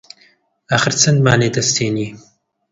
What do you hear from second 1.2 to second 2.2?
لێ دەستێنی؟